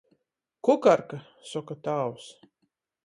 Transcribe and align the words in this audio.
"Kukarka," 0.69 1.19
soka 1.51 1.77
tāvs. 1.89 2.35